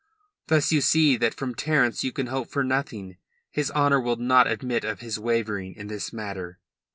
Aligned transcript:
"Thus 0.47 0.71
you 0.71 0.81
see 0.81 1.15
that 1.17 1.35
from 1.35 1.53
Terence 1.53 2.03
you 2.03 2.11
can 2.11 2.25
hope 2.25 2.49
for 2.49 2.63
nothing. 2.63 3.17
His 3.51 3.69
honour 3.69 3.99
will 4.01 4.15
not 4.15 4.47
admit 4.47 4.83
of 4.83 4.99
his 5.01 5.19
wavering 5.19 5.75
in 5.75 5.89
this 5.89 6.11
matter." 6.11 6.57